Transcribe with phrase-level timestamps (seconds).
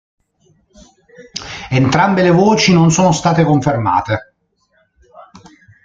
[1.69, 4.33] Entrambe le voci non sono state confermate.